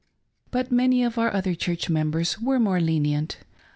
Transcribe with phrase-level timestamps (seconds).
[0.49, 3.37] But many of our other church members were more lenient.